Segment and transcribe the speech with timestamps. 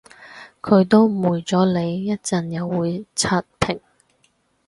[0.63, 3.79] 佢都誤會咗你，一陣又會刷屏